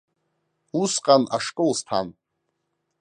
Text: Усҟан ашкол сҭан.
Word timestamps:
Усҟан 0.81 1.23
ашкол 1.35 1.71
сҭан. 1.79 2.07